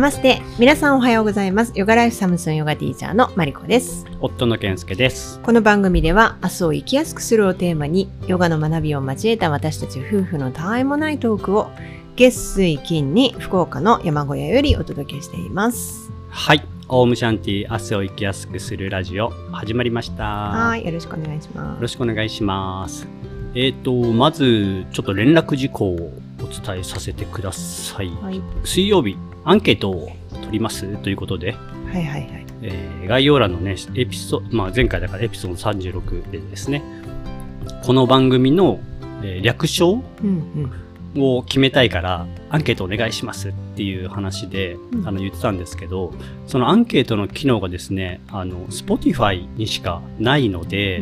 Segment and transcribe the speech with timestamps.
[0.00, 5.38] ナマステ皆さんおはようございますヨガライフサムスンヨガティーチャーのマリコです夫の健介です。
[5.40, 11.70] この番組では明日を生きやすくするをテーマにヨガの学びを交えた私たち夫婦のたわいもないトークを
[12.16, 16.64] 月水金に福岡の山小屋よりお届けしていますはい。
[16.88, 20.24] オウムシャンティ明日を生きやすくするラジオ始まりました。
[20.24, 23.06] はいよろしくお願いしよろますしくお願いします。
[23.54, 28.08] えっ、と、まず、ちょっと連絡事項をお伝えさせてください。
[28.22, 31.52] はい水曜日、アンケートを取りますということで、
[31.92, 32.46] はいはいはい。
[32.62, 36.82] えー概要欄のね、エピソまあ、前回だからエピソード36でですね、
[37.82, 38.78] この番組の、
[39.22, 40.70] えー略称うん
[41.16, 46.12] を決めたいから、アンケートお願いしますっていう話で、うんあの言ってたんですけど、
[46.46, 51.00] そのアンケートの機能がですね、あの、Spotify にしかないので、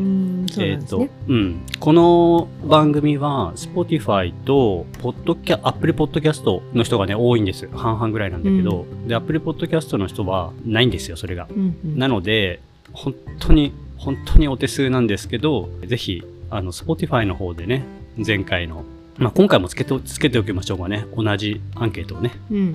[0.58, 1.60] えっ、とうん。
[1.80, 7.68] この番組は、Spotify と、ポッドキャ、Apple Podcast の人がね、多いんです。
[7.68, 11.48] 半々ぐらいなんだけど、で、Apple Podcast の人はないんですよ、それが。
[11.50, 12.60] うんうんなので、
[12.92, 17.84] 本当に、本当にお手数なんですけど、ぜひ、あの、Spotify の方でね、
[18.24, 18.84] 前回の、
[19.18, 21.06] まあ、今回もつけて、つけておきましょうかね。
[21.16, 22.32] 同じアンケートをね。
[22.50, 22.66] うんうんう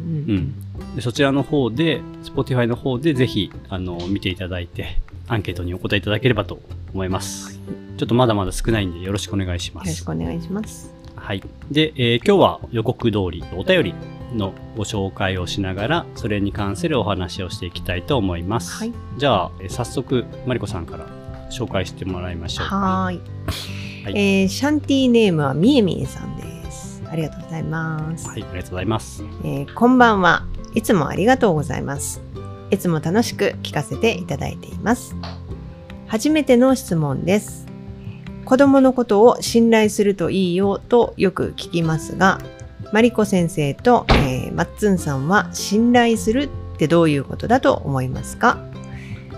[0.92, 0.96] ん。
[0.96, 6.60] でそちらの方で、Spotify の方でぜひ、あの、見ていただいて、アンケートにお答えいただければと
[6.94, 7.60] 思います。
[7.98, 10.12] ちょっとまだまだ少ないんでよろしくお願いしますよろしく。
[10.12, 11.44] お願いしますはい。
[11.72, 13.96] で、えー今日は予告通りお便り
[14.36, 18.74] のご紹介をしながら、それに関するお話をしていきたいと思います。
[18.80, 21.08] はいじゃあ、えー早速、マリコさんから
[21.52, 22.68] 紹介してもらいましょう。
[22.68, 23.20] はーい、
[24.04, 24.14] はい。
[24.18, 27.02] えーシャンティーネームはみえみえさんです。
[27.10, 29.24] ありがとうございます、はい、ありがとうございます。
[29.44, 30.46] えーこんばんは。
[30.74, 32.22] いつもありがとうございます。
[32.72, 35.16] いつも楽しく聞かせていただいています。
[36.08, 37.68] 初めての質問です。
[38.46, 42.40] 子供のことを信頼するといいよとよく聞きますが
[42.92, 48.58] マリコ先生と、えーマッツンさんは信頼するってどういうことだと思いますか？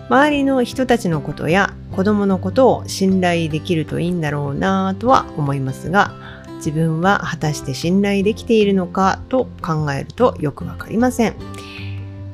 [0.09, 6.13] 周りの人たちのことや子供のことを信頼できるといいんだろうなぁとは思いますが
[6.57, 11.35] 自分は果たして信頼できているのかと考えるとよくわかりません。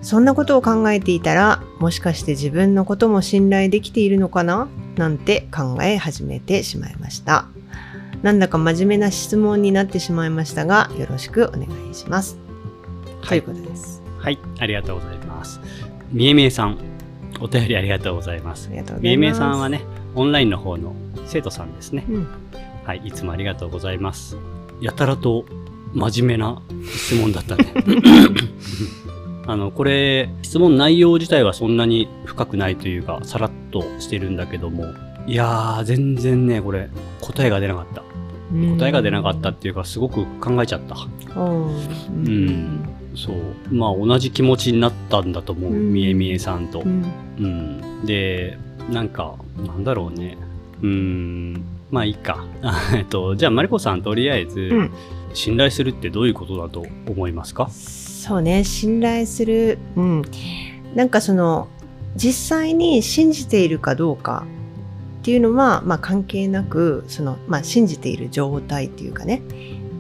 [0.02, 4.68] そんなことを考えていたらもしかして自分のことも信頼できているのかな？
[4.96, 7.46] なんて考え始めてしまいました。
[8.24, 12.38] なんだか真面目な質問になってしまいましたがよろしくお願いします、
[13.28, 14.02] ということです。
[14.18, 15.60] はい、ありがとうございます。
[16.12, 16.78] みえみえさん、
[17.42, 18.72] お便りありがとうございますあ。
[18.72, 19.82] りがとうございますさんはね、
[20.16, 20.94] オンラインの方の
[21.26, 22.06] 生徒さんですね。
[22.10, 22.28] うん
[22.84, 24.38] はい、いつもありがとうございます。
[24.80, 25.46] やたらと
[25.94, 27.66] 真面目な質問だったね。
[29.48, 34.86] あの、これ、質問内容自体はそんなに深くないというか、さらっとしてるんだけども、
[35.28, 36.90] いやー、全然ね、これ、
[37.22, 38.04] 答えが出なかった。
[38.78, 40.96] 答えが出なかったっていうか、すごく考えちゃった。
[41.40, 43.74] うんうんそう。
[43.74, 45.72] まあ、同じ気持ちになったんだと思う。
[45.72, 46.88] うんみえみえさんとう。
[46.88, 47.06] ん
[47.40, 48.06] うん。
[48.06, 48.58] で、
[48.92, 50.38] なんか、なんだろうね。
[50.82, 51.64] うーん。
[51.92, 52.46] まあいいか。
[52.62, 54.92] あ えっと、じゃあ、マリコさん、とりあえず、うん
[55.34, 57.70] 信頼するってどういうことだと思いますか？
[57.70, 60.22] そうね信頼するうん
[60.94, 61.70] なんかその
[62.18, 64.46] 実際に信じているかどうか
[65.22, 69.42] っていうのは、まあ、関係なくその、まあ、信じている状態っていうかね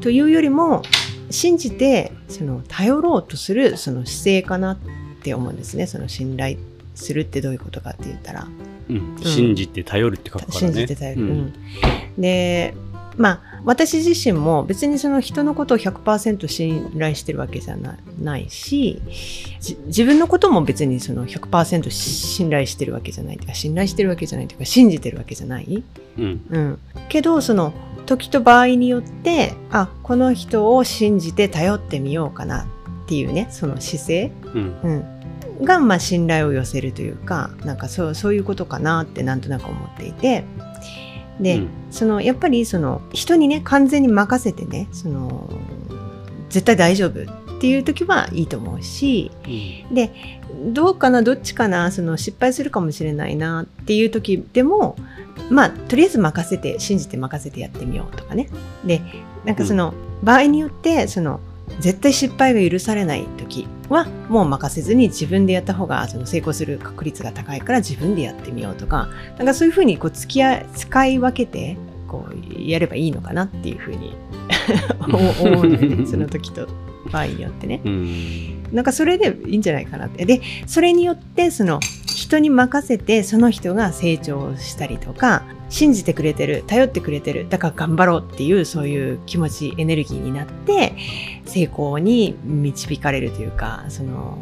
[0.01, 0.81] というよりも
[1.31, 4.77] 信じてその頼ろうとするその姿勢かなっ
[5.23, 5.87] て思うんですね。
[5.87, 6.57] その信頼
[6.95, 8.47] するってどういうことかって言ったら。
[8.89, 9.17] うん。
[9.23, 10.59] 信じて頼るって書くからね。
[10.59, 11.31] 信じて頼る、ううん。
[11.39, 11.53] ん
[12.17, 12.73] で
[13.17, 19.01] まあ私自身も別にその人のことを100%信頼してるわけじゃなないし
[19.59, 25.83] じ自分のことも別にその100%信頼してるわけじゃないとか信頼してるわけじゃないというか信じてるわけじゃない、
[26.17, 26.41] うん。
[26.49, 27.73] うん、けどその
[28.11, 32.65] 時と場合によってあこの人を信じて頼ってみようかなっ
[33.07, 34.79] ていうねその姿勢、うん。
[35.57, 40.43] うん、が、まあ、信頼を寄せるというかなんかそうそういうことかなってなんとなく思っていて。
[41.39, 41.69] で、うん。
[41.89, 45.49] そのやっぱりその人にね完全に任せてねその
[46.49, 49.31] 絶対大丈夫っていう時はいいと思うし。
[49.45, 49.95] うん。
[49.95, 50.11] で
[50.73, 54.97] どうかなどっちかなその失敗するかもしれないなっていう時でも
[55.49, 58.49] まあとりあえず任せて信じて任せてやってみようとかね。
[58.85, 59.01] で
[59.45, 61.39] なんかその、場合によってその
[61.79, 71.77] 絶対失敗が許されない時はもう任せずに自分でやった方がその成功する確率が高いから自分でやってみようとかなんかそういうふうにこう付き合い使い分けて
[72.11, 74.13] こうやればいいのかなっていうふうに
[74.99, 76.67] 思う思うんだよねその時と
[77.09, 77.81] 場合によってね。
[77.85, 78.63] うん。
[78.71, 80.25] なんかそれでいいんじゃないかなって。
[80.25, 90.93] で、それによって、その人に任せて、その人が成長したりとか、信じてくれてる頼ってくれてるだから頑張ろうっていうそういう気持ちエネルギーになって
[91.45, 94.37] 成功に導かれるというかその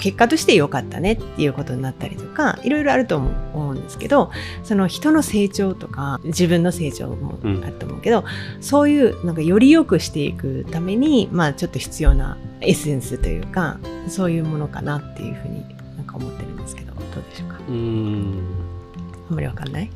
[0.00, 4.30] 結果として良かったねっていうことになったりとかいろいろあると思うんですけど
[4.62, 8.24] その人の成長とか自分の成長もあると思うけど、
[8.60, 13.78] そういうなんかより良くしていくためにまあちょっと必要なエッセンスというか
[14.08, 15.64] そういうものかなっていうふうに
[15.96, 17.58] なんか思ってるんですけどどうでしょうか？
[17.68, 18.42] うーん。
[19.30, 19.90] あんまりわかんない？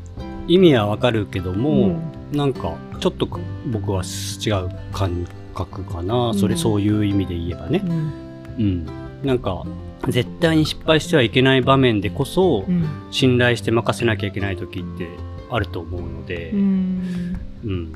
[0.49, 2.37] 意味はわかるけども、うん。
[2.37, 3.29] なんかちょっと
[3.71, 6.39] 僕は違う感覚かな、うん。
[6.39, 7.83] それそういう意味で言えばね。
[7.85, 8.13] うん。
[8.59, 8.87] うん。
[9.23, 9.65] なんか
[10.09, 12.89] 絶対に失敗してはいけない場面でこそ、うん。
[13.11, 15.09] 信頼して任せなきゃいけない時って
[15.51, 17.37] あると思うので、うん。
[17.65, 17.93] うん。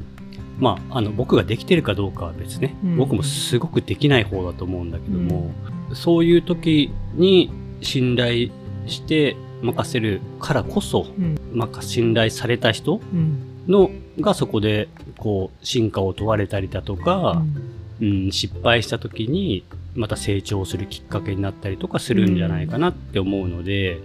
[0.59, 2.97] まああの僕ができてるかどうかは別ね、うん。
[2.97, 5.53] 僕もすごくできない方だと思うんだけども、
[5.95, 7.51] そういう時に
[7.81, 8.51] 信頼
[8.87, 11.39] して任せるからこそ、うん。
[11.53, 13.57] まあ、信頼された人うん。
[13.67, 14.89] のがそこで
[15.19, 17.43] こう進化を問われたりだとか、
[18.01, 19.65] うん、失敗した時に
[19.95, 23.99] また成長するきっかけになったりとかするんじゃないかなって思うので、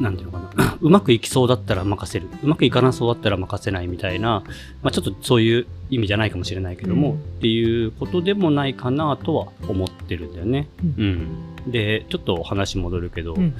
[0.00, 0.76] なんていうのかな。
[0.80, 2.26] うまくいきそうだったら任せる。
[2.42, 4.42] うまくいかなそうだったら任せないみたいな、
[4.82, 7.16] まあ、ちょっとそういう意味じゃないかもしれないけども、うん。
[7.16, 10.68] っていうことでもないかなとは思ってるんだよね。
[10.98, 11.26] ううん。
[11.66, 13.54] でちょっと話戻るけど、うん。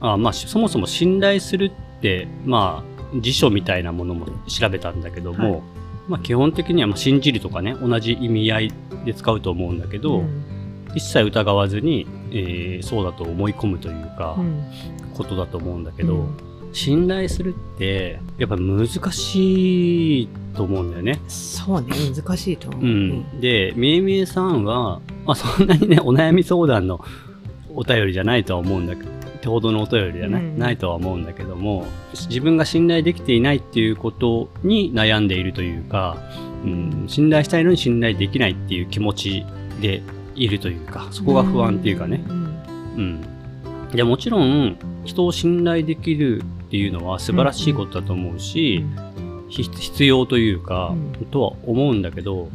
[0.00, 5.62] あまあしそもそも信頼するってまあ辞書みたいなものも調べたんだけども、はい
[6.08, 8.72] まあ、基本的にはまあ信じるとかね同じ意味合い
[9.04, 10.44] で使うと思うんだけど、うん。
[10.94, 14.64] 一切疑わずに、えーそうだと思い込むというか、うん。
[15.14, 16.52] ことだと思うんだけど、うん。
[16.72, 21.20] 信頼するってやっぱ難しいと思うんだよね。
[21.28, 27.04] そうね難しいと思う、うん、でみえみえさんは、まあ、そんなにねお悩み相談の
[27.74, 29.10] お便りじゃないとは思うんだけど
[29.48, 30.58] ほどのお便りじゃない,、うん。
[30.58, 36.16] ないとは思うんだけども自分が信頼できていないっていうことに悩んでいるというか、
[36.64, 39.44] うん、信頼したいのに信頼できないっていう気持ち
[39.80, 40.02] で
[40.34, 42.20] いるというかそこが不安っていうかね、ん
[42.96, 43.20] うん。
[43.90, 48.84] でもちろん人を信頼できるっていうのは素晴らしいことだと思うし、
[49.48, 51.26] ひ必要というか、うん。
[51.26, 52.48] とは思うんだけど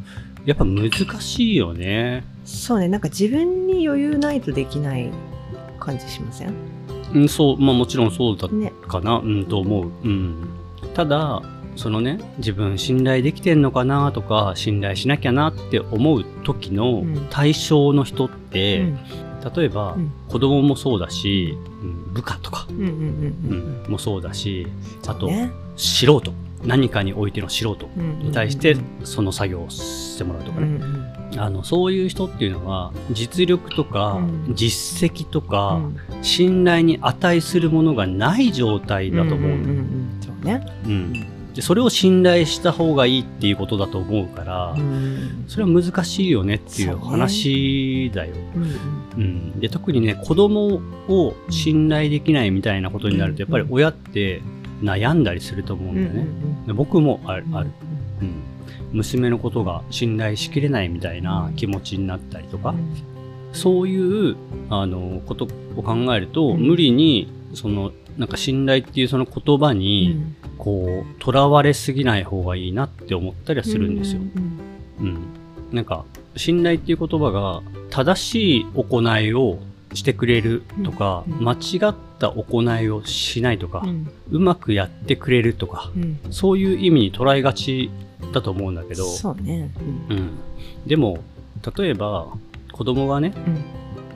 [0.46, 2.24] やっぱ難しいよね。
[2.46, 2.88] そうね。
[2.88, 5.12] なんか自分に余裕ないとできない
[5.80, 6.77] 感じしません？
[7.14, 8.74] うん、そう、まあもちろんそうだね。
[8.88, 9.92] かな、うん、と思う。
[10.04, 10.50] うん。
[10.94, 11.42] ただ、
[11.76, 17.28] そのね、自分信頼できてんのかなとか、信頼しなきゃなって思う時のうん。
[17.30, 19.00] 対象の人って、うん。
[19.56, 20.12] 例えば、うん。
[20.28, 24.68] 子供もそうだし、うん部下とか、うんもそうだし、
[25.06, 25.52] あと、ね。
[25.76, 26.34] 素人。
[26.66, 27.88] 何かにおいての素人
[28.24, 30.66] に対してうんその作業をしてもらうとかね。
[30.68, 34.56] うんうんあの、そういう人っていうのは、実力とか、うん。
[34.56, 35.98] 実績とうか、ん。
[36.22, 39.58] 信頼に値するものがない状態だと思う。
[41.54, 45.44] でそれを信頼した方がいいっていうことだと思うから、うん。
[45.48, 48.36] それは難しいよねっていう話だよ。
[48.56, 48.98] うんうん。
[49.18, 54.44] うん、で特にね子供を信頼できないみたいなことになるとやっぱり親って
[54.84, 56.28] 悩んだりすると思うんだよね。
[56.68, 57.72] で僕もあるある、
[58.22, 58.44] うん、
[58.92, 62.74] 娘のことが信頼しきれないみたいな気持ちになったりとか、
[63.54, 64.36] そういう
[64.70, 66.62] あのことを考えると、うん。
[66.62, 70.20] 無理にそのなんか信頼っていうその言葉に、
[70.58, 74.22] こう囚われすぎない方がいいなって思ったりはするんですよ。
[75.00, 75.20] うん、
[75.72, 76.06] なんか
[76.36, 79.60] 信頼っていう言葉が正しい行いを
[79.94, 81.44] してくれるとか、うん。
[81.44, 81.58] 間違
[81.90, 83.86] った行いをしないとか、
[84.32, 85.92] うまくやってくれるとか、
[86.32, 87.92] そういう意味に捉えがち
[88.34, 89.72] だと思うんだけど、そうね。
[90.10, 90.38] うん、
[90.86, 91.20] でも
[91.78, 92.28] 例えば
[92.72, 93.34] 子供がね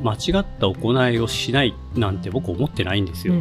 [0.04, 3.36] 間違った行いをしないなんて僕思ってないんですよ、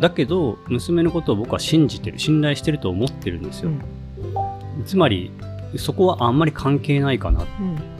[0.00, 3.70] だけど娘のことを僕は信じてる信頼してると思ってるんですよ、
[4.86, 5.30] つまり
[5.76, 7.46] そこはあんまり関係ないかなっ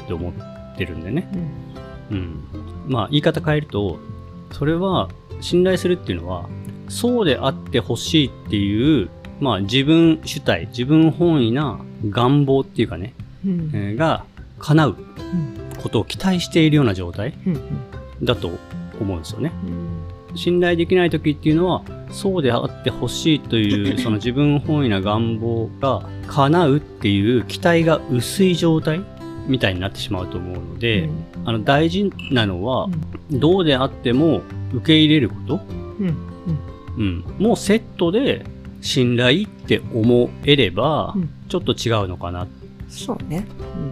[0.06, 1.28] て思ってるんでね、
[2.10, 2.44] うん、
[2.86, 3.98] まあ言い方変えると
[4.52, 5.08] それは
[5.40, 6.48] 信頼するっていうのは
[6.88, 13.14] そうであってほしいっていうまあ自分主体自分本位な願望っていうかね、
[13.44, 14.24] えーが
[14.58, 14.96] 叶う
[15.80, 17.34] ことを期待しているような状態
[18.22, 18.50] だと
[19.00, 19.52] 思うんですよね。
[20.34, 29.00] 信頼できない時っていうのはそうであってほしいという その自分本位な願望が叶うっていう期待が薄い状態
[29.46, 31.08] みたいになってしまうと思うので、
[31.44, 32.88] あの大事なのは、
[33.30, 34.42] どうであっても
[34.74, 35.60] 受け入れること、
[36.98, 38.44] うん、もうセットで
[38.88, 41.30] 信頼って思えれば、うん。
[41.48, 42.46] ちょっと違うのかな、
[42.88, 43.46] そうね。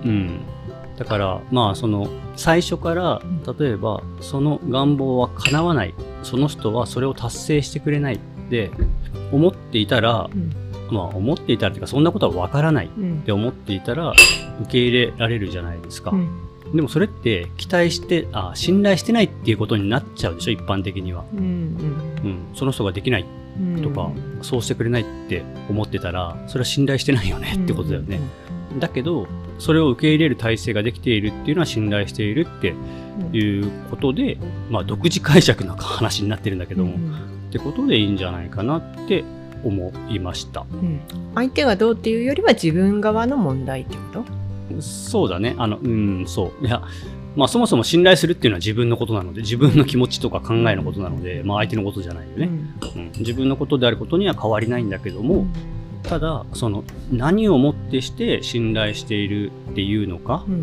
[0.05, 0.41] うん、
[0.97, 3.21] だからまあその最初から
[3.59, 5.95] 例えばその願望は叶わない。
[6.23, 8.19] その人はそれを達成してくれないっ
[8.50, 8.71] て
[9.33, 10.29] 思っていたら
[10.90, 13.21] まあ思っていたらというかそんなことはわからないっうん。
[13.23, 14.12] て思っていたら
[14.62, 16.28] 受け入れられるじゃないですか、うん。
[16.75, 23.25] でもそれって期待してあ信頼してないっていうことになっちゃうでしょ一般的には、うんうん、その人ができない
[23.59, 23.83] うん。
[23.83, 24.11] とか、
[24.43, 28.21] そうしてくれないって思ってたらそれは信頼してないよねってことだよね、
[28.78, 29.26] だけど
[29.59, 33.37] それを受け入れる体制ができているっていうのは信頼しているってうん。
[33.37, 34.37] いうことで、
[34.71, 37.14] まあ、独自解釈の話になってるんだけども、うん。
[37.49, 39.25] ってことでいいんじゃないかなって
[39.67, 40.67] 思いました。
[40.73, 41.01] うん。
[41.35, 44.83] 相手がどうっていうよりは自分側の問題ってこと？
[44.83, 45.55] そうだね。
[45.59, 46.67] あのうんそう。
[46.67, 46.83] いや
[47.37, 52.49] まあそもそも信頼するっていうのは自分のことなので自分の気持ちとか考えのことなので、まあ、相手のことじゃないよね、
[52.97, 55.47] うん、自分のことであることには変わりないんだけども、
[56.03, 56.83] ただその
[57.13, 60.63] 何をもってして信頼しているっていうのか、うん。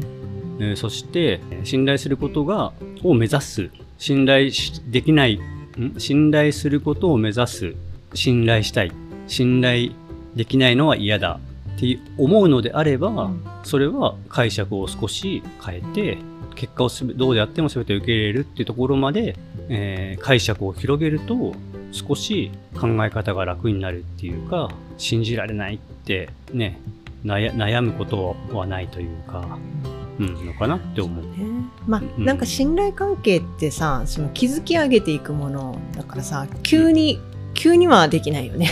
[0.60, 3.70] えーそしてえー信頼することがを目指す。
[4.00, 5.40] 信頼しできない
[5.80, 6.00] ん？
[6.00, 7.76] 信頼することを目指す
[8.14, 8.92] 信頼したい
[9.28, 9.92] 信頼
[10.36, 11.40] できないのは嫌だ
[11.76, 13.44] って思うのであれば、うん。
[13.64, 16.18] それは解釈を少し変えて
[16.56, 19.36] 結果をすべどうであっても全て受け入れるっていうところまで、
[19.70, 21.54] えー解釈を広げると
[21.92, 26.80] 少し考え方が楽になるっていうか信じられないってね
[27.24, 29.58] 悩悩むことはないというか、
[30.20, 31.26] うん、のかなって思う。
[31.26, 31.30] ね。
[31.88, 32.26] まあ、うん。
[32.26, 37.20] なんか信頼関係ってさその築き上げていくものだからさ急に、
[37.64, 38.70] 急にはできないよね。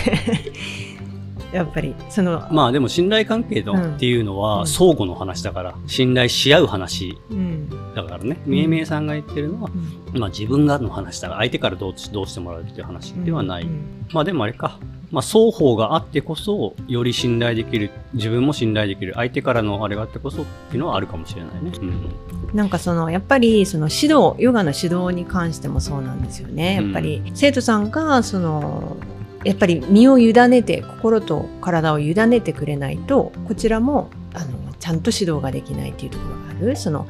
[1.50, 3.94] やっぱりその、まあでも信頼関係のうん。
[3.94, 4.38] っていうのうん。
[4.38, 7.16] は相互の話だから信頼し合う話。
[7.30, 7.70] うん。
[7.94, 9.70] だからね、うんみえみえさんが言ってるのは、
[10.14, 10.20] うん。
[10.20, 13.62] まあ自分がの話だから相手からどうどうしてもらうっていう話ではない。
[13.62, 14.06] うん。
[14.12, 14.78] まあでもあれか。
[15.12, 21.70] まあ双方があってこそより信頼できる、自分も信頼できる、相手からのあれがあってこそっていうのはあるかもしれないね。
[21.80, 22.56] うん。
[22.56, 26.76] なんかそのやっぱりその指導ヨガの指導に関してもそうなんですよね。
[26.76, 28.96] やっぱり生徒さんがその
[29.44, 36.76] やっぱり身を委ねて心と体を委ねてくれないとこちらもあのちゃんと指導ができないっていうところがある。
[36.76, 37.06] その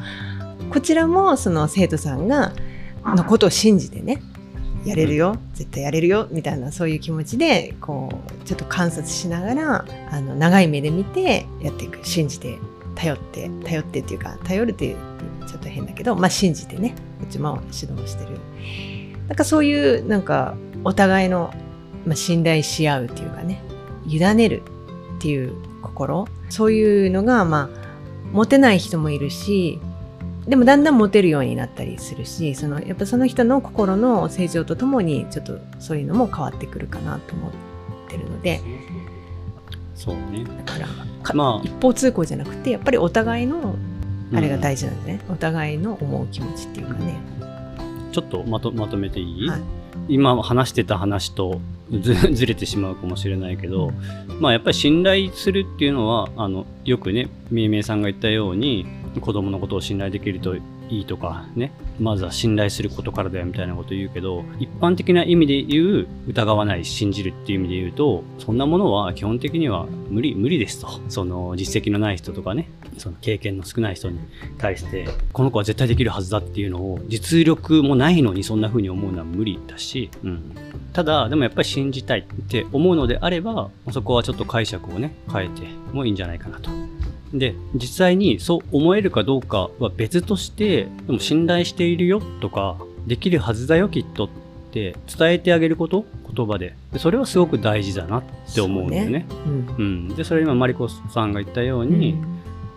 [0.71, 2.53] こちらもその生徒さんが
[3.05, 4.23] のことを信じてね
[4.85, 8.11] やれるよ、絶対やれるよみたいなそういう気持ちでこ
[8.43, 12.59] うちょっと観察しながらあの長い目で見てやっていく信じて
[12.95, 14.97] 頼って頼ってっていうか頼るっていう
[15.47, 18.39] ちょっと変だけどまあ信じてねこっちも指導してる。
[19.29, 21.55] なんかそういうなんかお互いの、
[22.05, 23.63] まあ、信頼し合うっていうかね
[24.07, 24.63] 委ねる
[25.19, 27.83] っていう心そういうのがまあ
[28.33, 29.79] 持てない人もいるし
[30.47, 37.53] でもだんだん持てるようになったりするしそのやっぱその人の心の成長とともにちょっとそういうのも変わってくるかなと思っ
[38.09, 38.61] てるので。
[39.95, 40.45] そうね。
[40.45, 40.89] だから
[41.23, 41.67] かまあ。
[41.67, 43.77] 一方通行じゃなくてやっぱりお互いの
[44.35, 44.87] あれが大事。
[44.87, 47.21] 事なんだね、お互いの思う気持ちっていうかね、
[48.13, 49.61] ちょっとまとまとめていい、はい。
[50.09, 51.61] 今話してた話と
[52.01, 53.93] ず ずれてしまうかもしれないけど、
[54.41, 58.87] まあやっぱり信頼するっていうのはあのよくねみえみえさんが言ったように
[59.21, 61.73] 子供のことを信頼できるといいとかね。
[62.01, 70.89] まずは信頼することからだよみたいなこと言うけど一般的な意味で言う疑わない信じるっていう意味で言うとそんなものは基本的には無理無理ですと。
[71.09, 72.69] その実績のない人とかね。
[72.99, 74.19] その経験の少ない人に
[74.59, 80.55] 対してこの子は絶対できるはずだっていうのを実力もないのにそんな風に思うのは無理だし、うん、
[80.93, 86.71] ただでもやっぱり信じたいって思うのであればそこはちょっと解釈をね変えてもいいんじゃないかなと。
[87.33, 94.29] で実際にそう思えるかどうかは別としてでも信頼しているよとかできるはずだよきっとっ
[94.71, 96.75] て伝えてあげること言葉で。
[96.93, 98.23] でそれはすごく大事だなっ
[98.55, 99.27] て思うんだよね。
[99.47, 99.75] うん。
[99.79, 102.17] うん、でそれ今マリコさんが言ったように、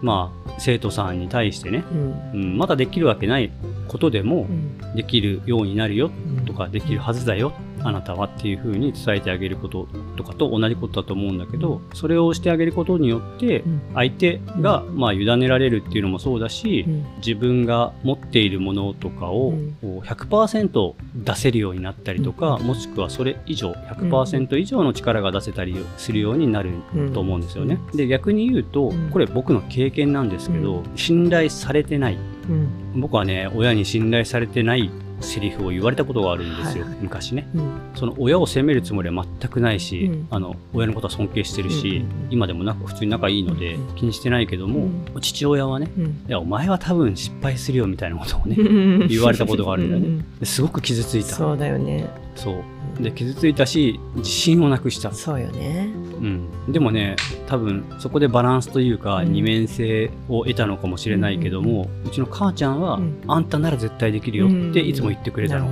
[0.01, 2.31] まあ生徒さんに対してね、うん。
[2.33, 3.51] うん、まだできるわけない
[3.88, 4.95] ことでもうん。
[4.95, 6.45] できるようになるようん。
[6.45, 7.53] とかできるはずだよ
[7.86, 9.88] あなたはっていうふうに伝えてあげること
[10.18, 13.82] とかと同じことだと思うんだけどそれをしてあげることによってうん。
[13.94, 17.06] 相手がまあ委ねられるっていうのもそうだしうん。
[17.18, 19.77] 自分が持っているものとかをうん。
[19.82, 26.72] こう100%出せるようになったりとかもしくはそれ以上100%以上の力が出せたりするようになる
[27.13, 27.80] と思うんですよね。
[27.94, 29.10] で逆に言うとうん。
[29.12, 32.18] これ僕の経験なんですけど信頼されてない。
[32.50, 33.01] うん。
[33.01, 34.89] 僕はね親に信頼されてない
[35.22, 37.00] セリフを言われたことがあるんですよ、はいはい。
[37.03, 37.48] 昔ね。
[37.55, 37.91] うん。
[37.95, 40.27] その親を責めるつもりは全くないし、うん。
[40.29, 44.89] あの親のことは尊敬してるし、うん今でもなんか普通に仲いいのでうん気にしてないけども、
[45.22, 46.05] 父親はねうん。
[46.05, 48.63] いやお前は多分失敗するよみたいなことをねう
[49.05, 51.29] ん 言われたことがあるんだよねすごく傷ついた。
[51.29, 52.10] そうだよね。
[52.36, 53.03] そう。
[53.03, 57.15] で傷ついたし自信をなくした、そうよねうん、でもね
[57.48, 59.34] 多分そこでバランスというかうん。
[59.34, 63.22] 二面性を得たのかもしれないけども、うちの母ちゃんは、うん。
[63.27, 65.67] あんたなら絶対できるよっていつも言ってくれたの、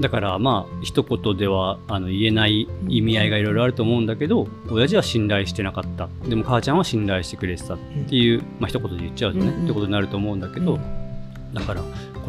[0.00, 6.08] だからまあ一言ではあの言えない意味合いがいろいろあると思うんだけど、親父は信頼してなかった。
[6.28, 9.64] でも母ちゃんは信頼してくれてたっていう、まあ一言で言っちゃうとね、うんうん。
[9.64, 10.78] ってことになると思うんだけど、
[11.52, 11.82] だから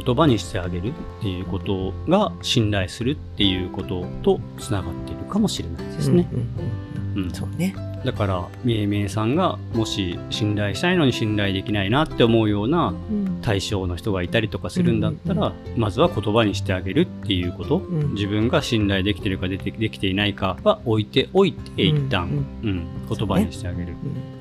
[0.03, 6.27] 言葉にしてあげるっていうことが信頼するっていうこととつながっているかもしれないですね。
[6.31, 7.31] うんうんうんうん。
[7.31, 7.75] そうね。
[8.05, 13.39] だからみえみえさんがもし信頼したいのに信頼できないなって思うようなうん。
[13.41, 15.79] 対象の人がいたりとかするんだったら、うん。
[15.81, 18.13] まずは言葉にしてあげるっていうこと、うん。
[18.13, 22.27] 自分が信頼できてるかできできていないかは置いておいて一旦、
[22.63, 22.87] うん。
[23.09, 23.93] 言葉にしてあげる。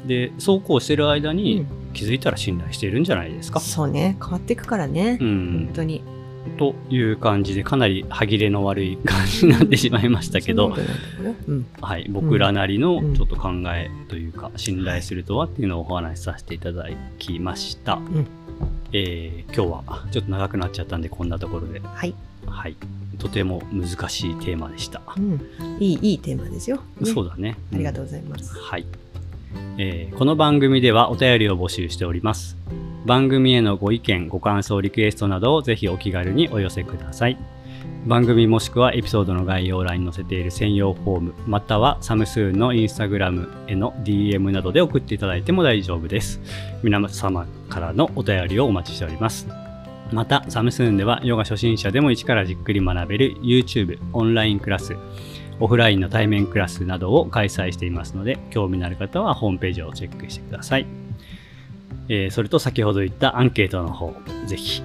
[0.03, 0.09] うん。
[0.09, 1.67] でそうこうしてる間うにん。
[1.95, 3.61] 気づいたら信頼しているんじゃないですか。
[3.61, 4.17] そうね。
[4.21, 5.19] 変わっていくからね。
[5.21, 5.25] う。
[5.25, 5.29] 本
[5.65, 6.03] ん、当に。
[6.49, 10.75] という感じでかなり歯切れの悪い感じになってしまいましたけど
[11.81, 16.87] はい、僕らなりのうんちょっと考えというか、信頼するとはっていうのをお話しさせていただ
[17.19, 17.95] きました。
[17.97, 18.27] ん
[18.93, 22.15] えー今日はちょっと長くなっちゃったんでこんなところで、はい。
[22.47, 22.77] はい、
[23.19, 25.03] とても難しいテーマでした。
[25.17, 25.41] うん
[25.81, 26.79] いい、いいテーマですよ。
[27.01, 27.57] ねそうだね。
[27.73, 28.57] ありがとううございます。
[28.57, 28.61] ん。
[28.61, 28.87] はい、
[29.79, 32.57] えーこの番組ではお便りを募集しております。
[33.09, 37.39] 番組へのご意見、ご感想、リクエストなどをぜひお気軽にお寄せください。
[38.05, 46.39] 番組もしくはエピソードの概要欄に載せている専用フォーム、またはサムスーンのインスタグラムへの DM などで送っていただいても大丈夫です。
[46.83, 49.49] 皆様からのお便りをお待ちしております。
[50.13, 54.95] また、サムスーンではヨガ初心者でも一からじっくり学べる YouTube オンラインクラス、
[55.61, 61.08] オフラインの対面クラスなどを開催していますので、興味のある方はホームページをチェックしてください。
[62.09, 64.15] えーそれと先ほど言ったアンケートの方、
[64.47, 64.83] ぜひ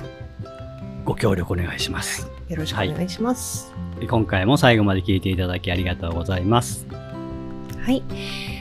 [1.05, 2.29] ご協力お願いします。
[2.49, 3.73] よろしくお願いします。
[4.09, 6.85] 今回も最後まで聞いていただきありがとうございます。
[7.81, 8.03] はい。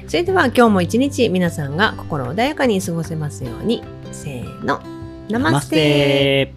[0.07, 3.83] それでは今日も一日皆さんが心穏やかに過ごせますように。
[4.13, 4.81] せーの。
[5.29, 6.53] ナマステ